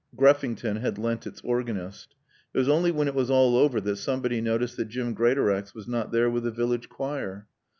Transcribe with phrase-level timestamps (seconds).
[0.17, 2.15] (Greffington had lent its organist.)
[2.55, 5.87] It was only when it was all over that somebody noticed that Jim Greatorex was
[5.87, 7.47] not there with the village choir.